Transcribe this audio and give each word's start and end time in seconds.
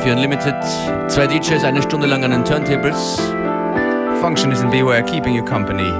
FM4 0.00 0.12
Unlimited. 0.12 0.54
Zwei 1.08 1.26
DJs, 1.26 1.64
eine 1.64 1.82
Stunde 1.82 2.06
lang 2.06 2.24
an 2.24 2.30
den 2.30 2.44
Turntables. 2.44 3.20
Functionist 4.20 4.62
and 4.62 4.70
Beware 4.70 5.02
keeping 5.02 5.34
you 5.34 5.44
company 5.44 5.90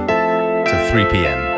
till 0.65 0.91
3 0.91 1.05
p.m. 1.11 1.50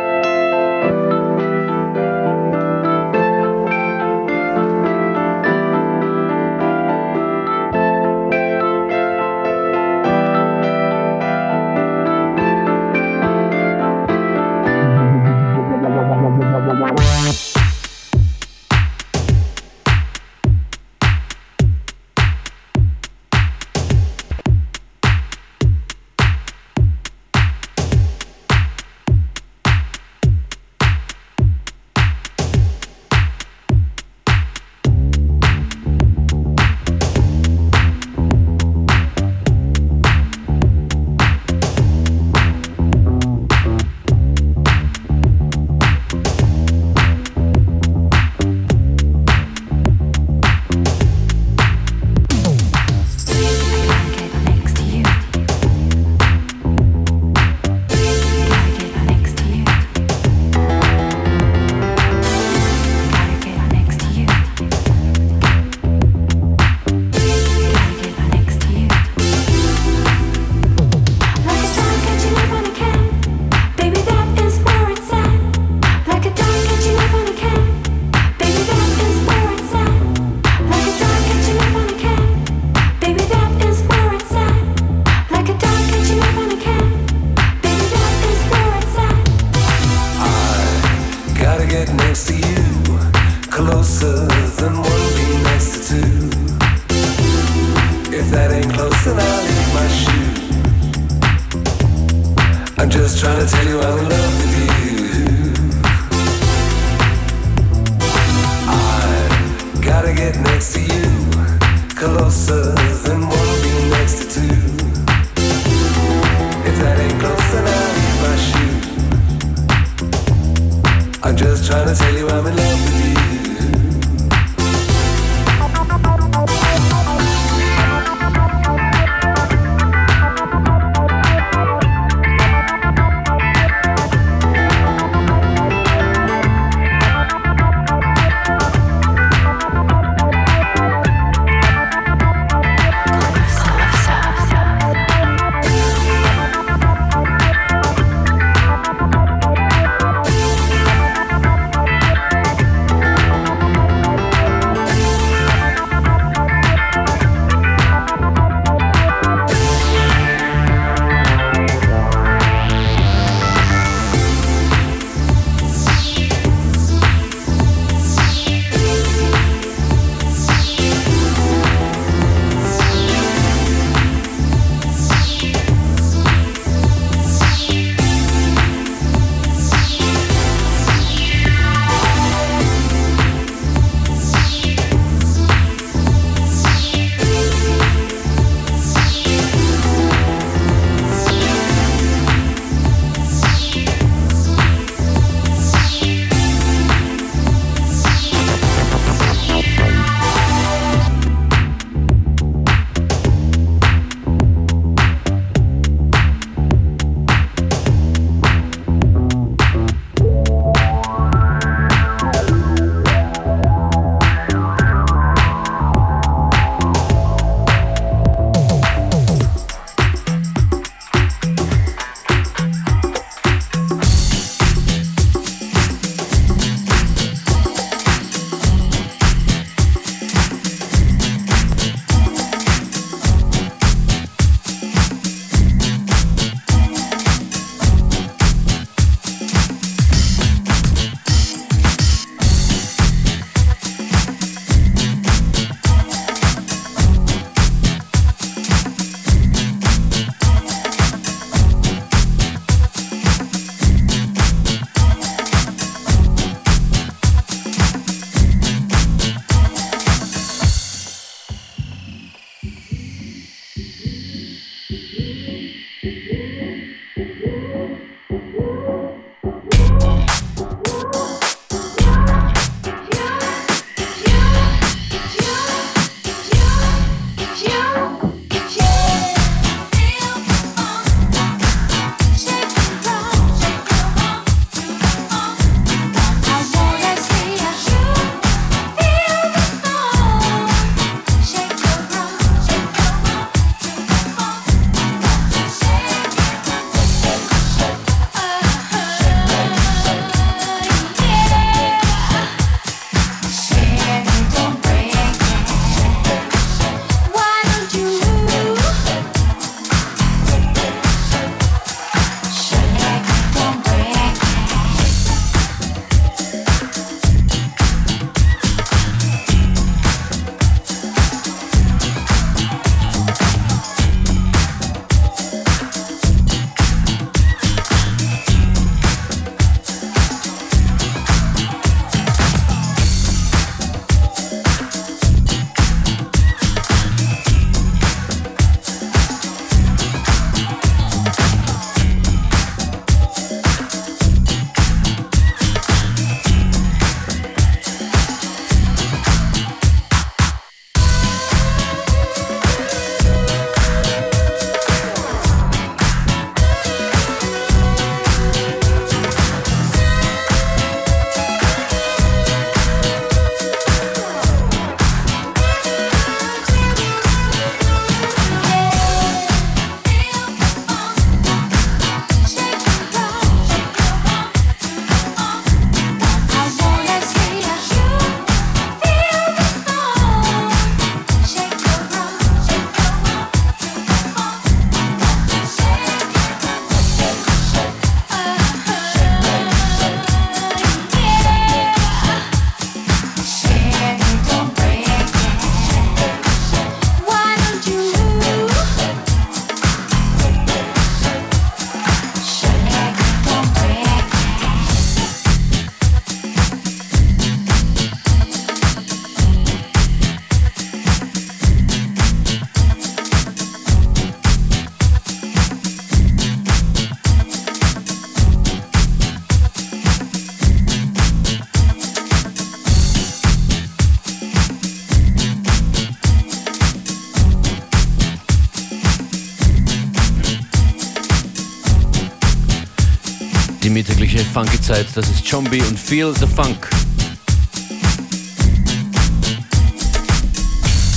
mittägliche 434.83 434.83
funky 434.83 434.83
Zeit. 434.83 435.07
Das 435.15 435.29
ist 435.29 435.49
Chombi 435.49 435.81
und 435.81 435.97
Feel 435.97 436.33
the 436.37 436.47
Funk. 436.47 436.89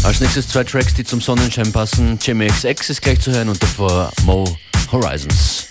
Als 0.03 0.21
nächstes 0.21 0.49
zwei 0.49 0.63
Tracks, 0.63 0.95
die 0.95 1.05
zum 1.05 1.21
Sonnenschein 1.21 1.73
passen. 1.73 2.19
Jamie 2.23 2.47
XX 2.47 2.91
ist 2.91 3.03
gleich 3.03 3.21
zu 3.21 3.33
hören 3.33 3.49
und 3.49 3.61
davor 3.63 4.13
Mo 4.25 4.45
Horizons. 4.93 5.67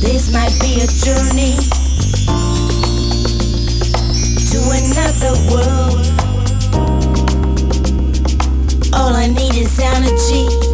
This 0.00 0.32
might 0.32 0.58
be 0.58 0.82
a 0.82 0.88
journey 1.04 1.56
to 4.50 4.58
another 4.70 5.34
world. 5.50 6.08
All 8.92 9.14
I 9.14 9.28
need 9.28 9.54
is 9.54 9.78
energy 9.78 10.71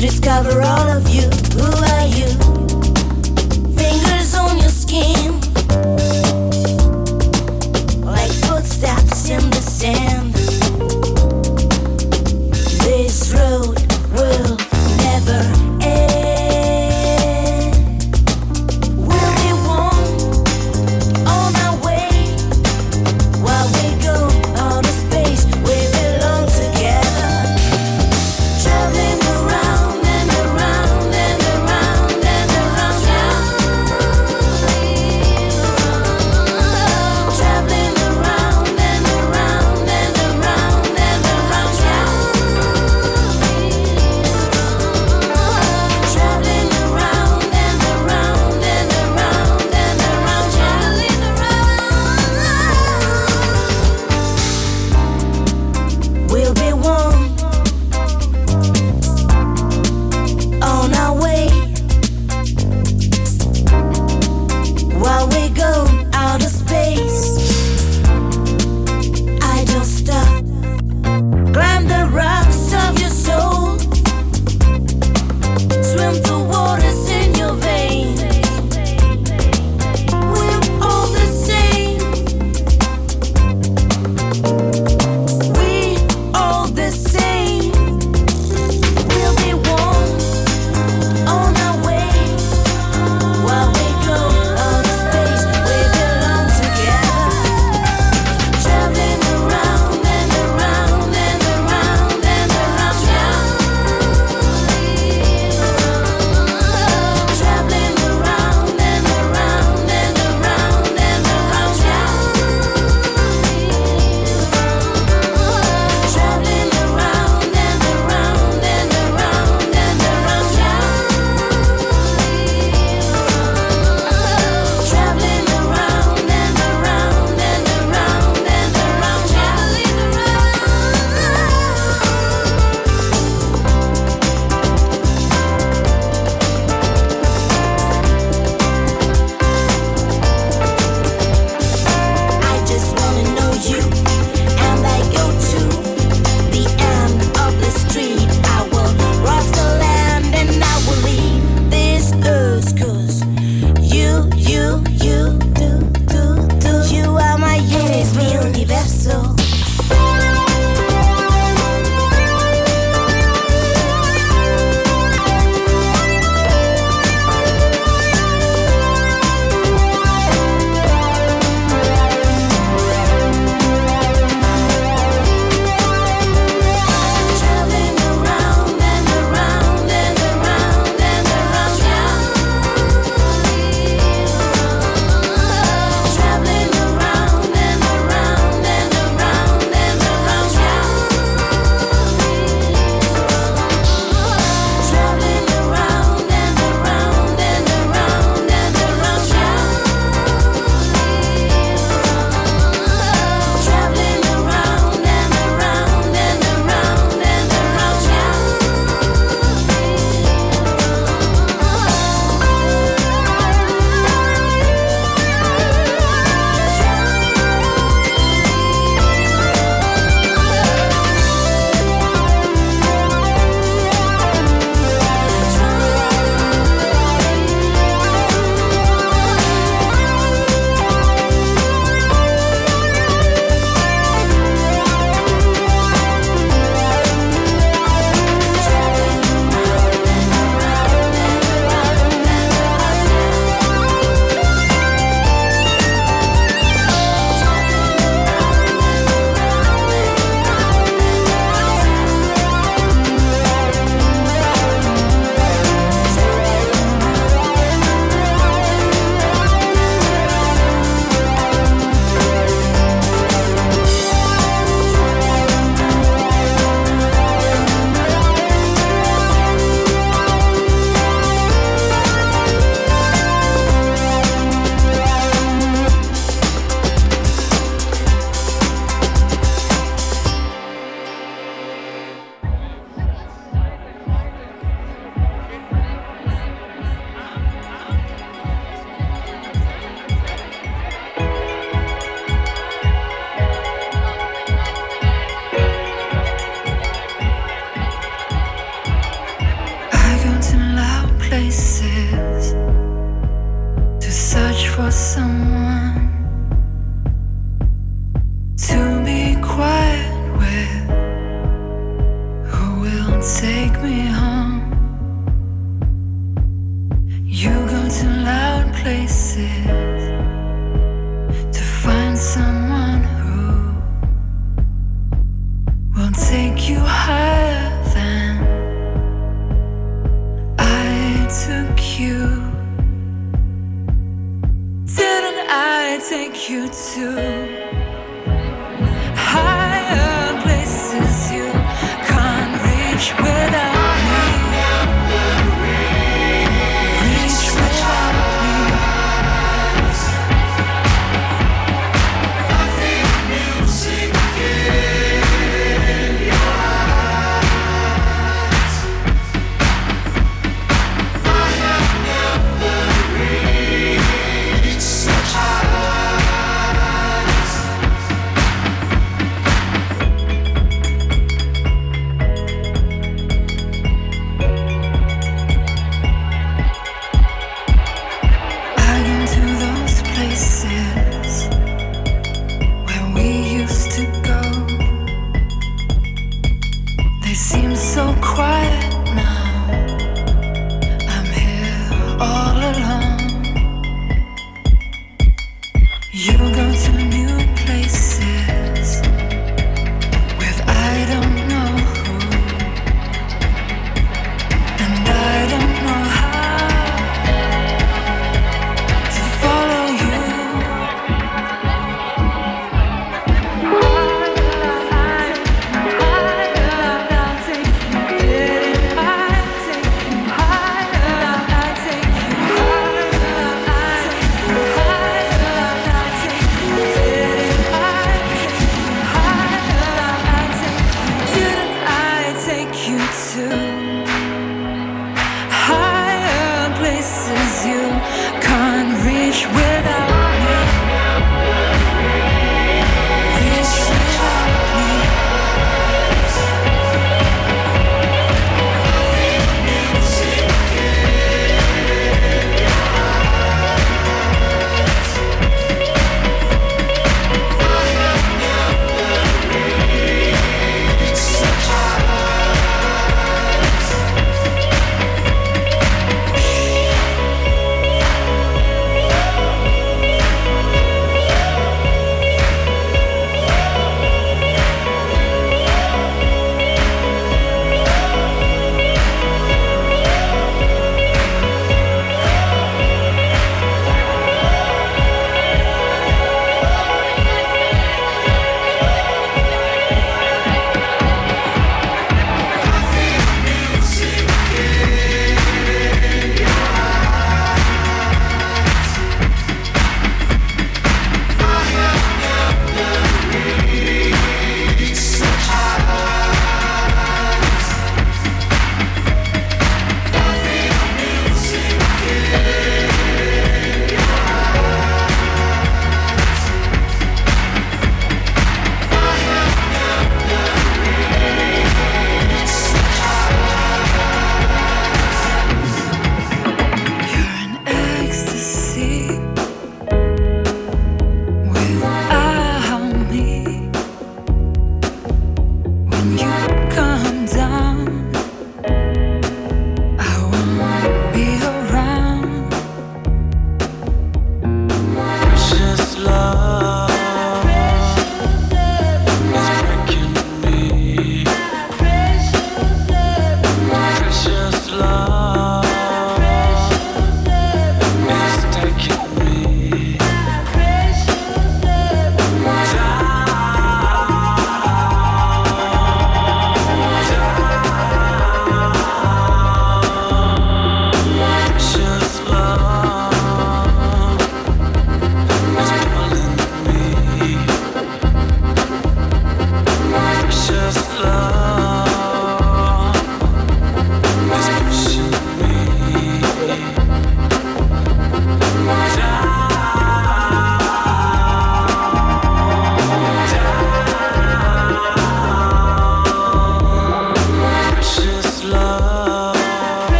to 0.00 0.06
discover 0.06 0.62
all 0.62 0.88
of 0.88 1.06
you. 1.10 1.89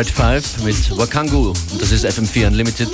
Red 0.00 0.08
5 0.08 0.64
mit 0.64 0.96
Wakangu. 0.96 1.52
Das 1.78 1.92
ist 1.92 2.06
FM4 2.06 2.46
Unlimited. 2.46 2.88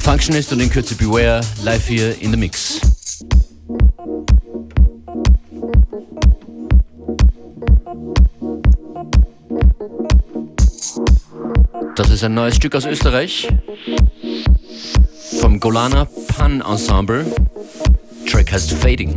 Functionist 0.00 0.52
und 0.52 0.58
in 0.58 0.68
Kürze 0.68 0.96
Beware 0.96 1.40
live 1.62 1.86
hier 1.86 2.20
in 2.20 2.32
the 2.32 2.36
Mix. 2.36 2.80
Das 11.94 12.10
ist 12.10 12.24
ein 12.24 12.34
neues 12.34 12.56
Stück 12.56 12.74
aus 12.74 12.86
Österreich 12.86 13.46
vom 15.38 15.60
Golana 15.60 16.08
Pan 16.36 16.60
Ensemble. 16.60 17.24
Track 18.26 18.50
heißt 18.50 18.72
Fading. 18.72 19.14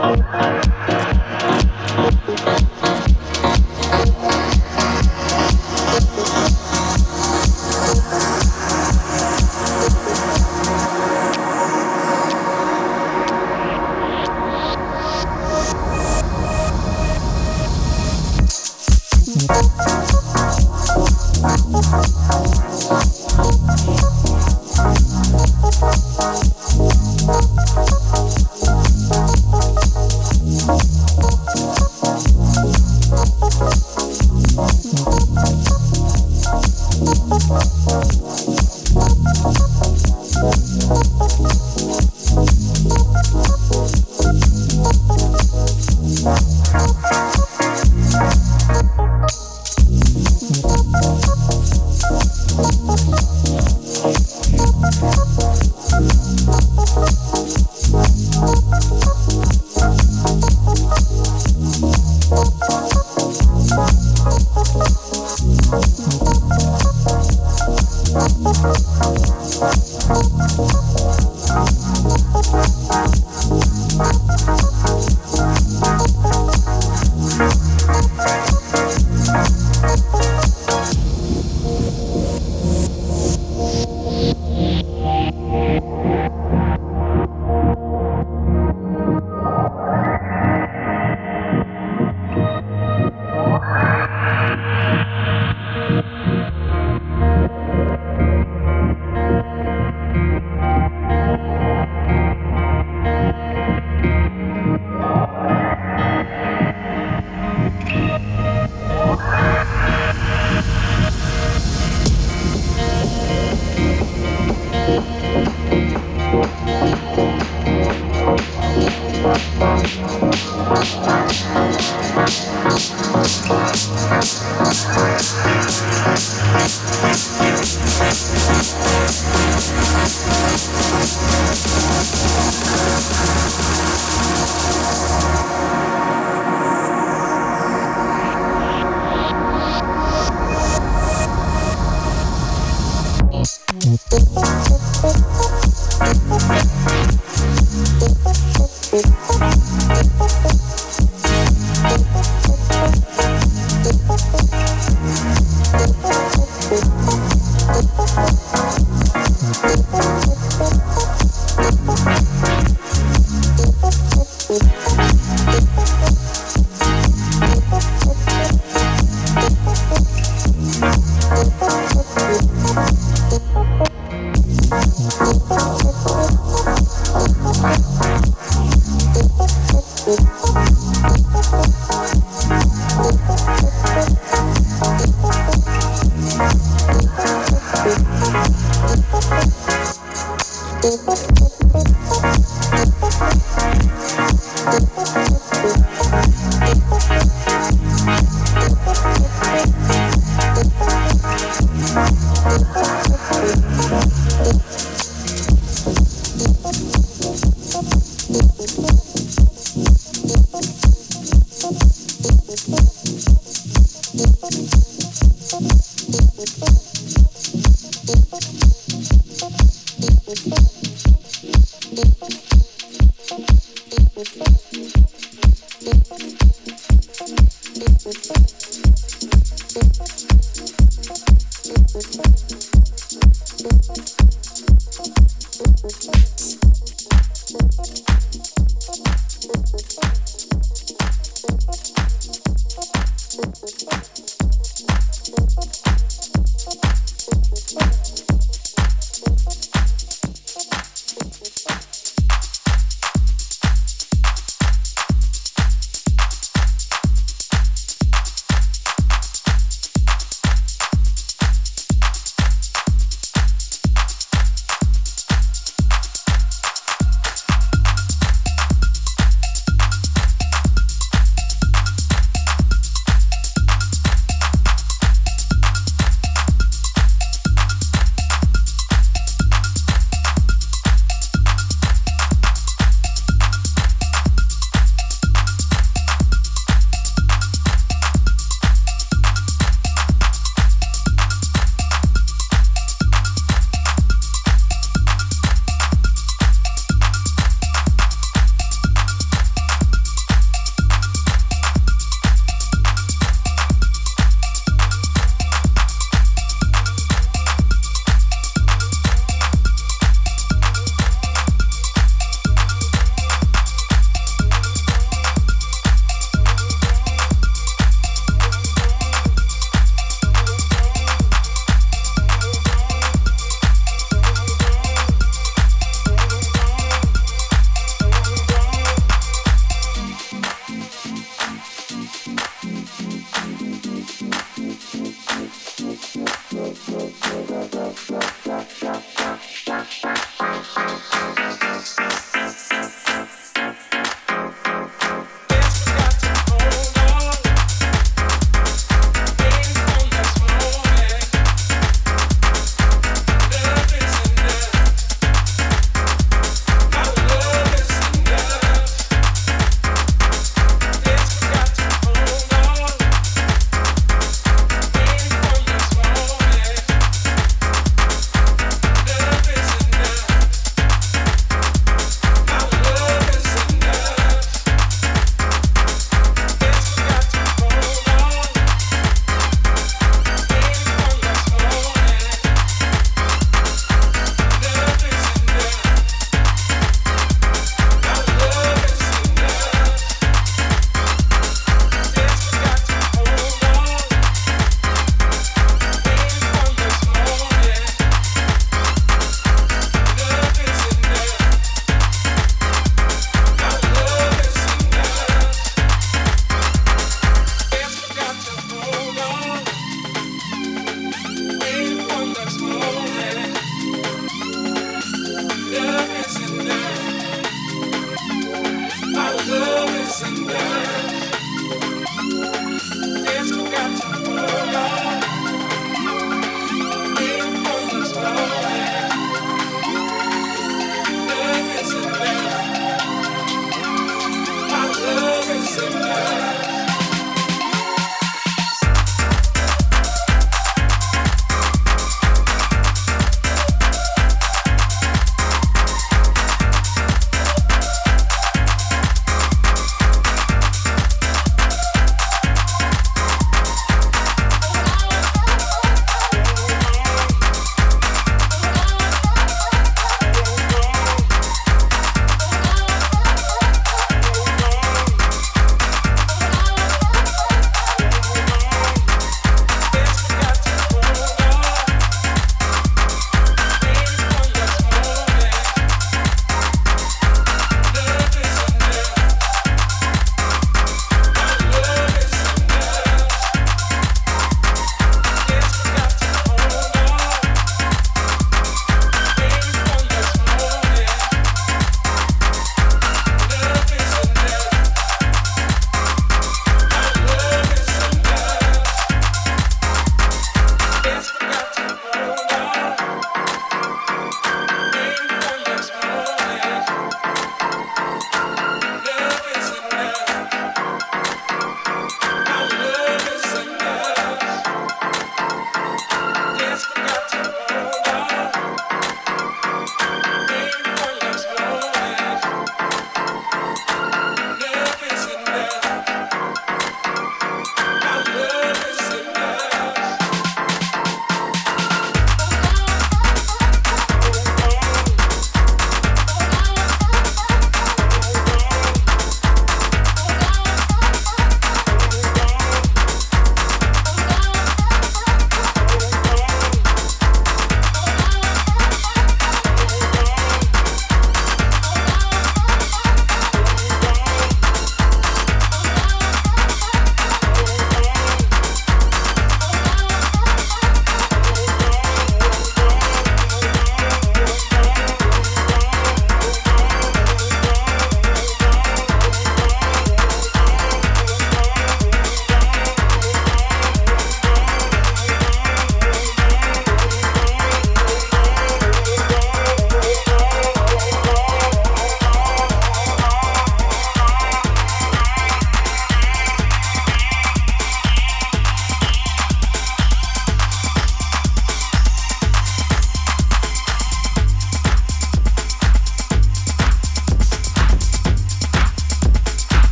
Oh, 0.00 0.14
oh, 0.32 0.60
oh. 0.90 1.07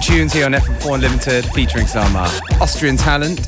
Tunes 0.00 0.32
here 0.32 0.44
on 0.44 0.52
FM4 0.52 0.94
Unlimited 0.96 1.44
featuring 1.46 1.86
some 1.86 2.14
uh, 2.14 2.28
Austrian 2.60 2.96
talent. 2.96 3.38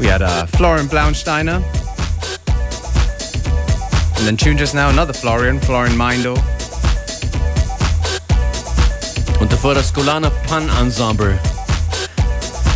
We 0.00 0.06
had 0.06 0.22
uh, 0.22 0.46
Florian 0.46 0.86
Blaunsteiner. 0.86 1.62
And 4.16 4.26
then 4.26 4.36
tuned 4.36 4.58
just 4.58 4.74
now 4.74 4.90
another 4.90 5.12
Florian, 5.12 5.60
Florian 5.60 5.96
Meindl. 5.96 6.36
Und 9.40 9.50
davor 9.50 9.74
das 9.74 9.92
Golana 9.92 10.30
Pan 10.48 10.68
Ensemble 10.70 11.36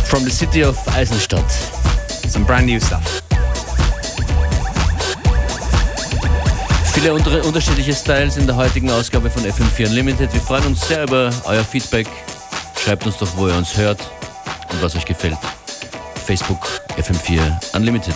from 0.05 0.23
the 0.23 0.31
city 0.31 0.63
of 0.63 0.77
Eisenstadt. 0.89 1.51
Some 1.51 2.45
brand 2.45 2.65
new 2.65 2.79
stuff. 2.79 3.26
Viele 6.97 7.13
unter 7.13 7.45
unterschiedliche 7.45 7.93
Styles 7.93 8.37
in 8.37 8.47
der 8.47 8.55
heutigen 8.55 8.89
Ausgabe 8.89 9.29
von 9.29 9.43
FM4 9.43 9.89
Unlimited. 9.89 10.33
Wir 10.33 10.41
freuen 10.41 10.65
uns 10.65 10.87
sehr 10.87 11.03
über 11.03 11.29
euer 11.45 11.63
Feedback. 11.63 12.07
Schreibt 12.75 13.05
uns 13.05 13.17
doch, 13.17 13.27
wo 13.37 13.47
ihr 13.47 13.55
uns 13.55 13.77
hört 13.77 13.99
und 14.71 14.81
was 14.81 14.95
euch 14.95 15.05
gefällt. 15.05 15.37
Facebook 16.25 16.67
FM4 16.97 17.75
Unlimited. 17.75 18.15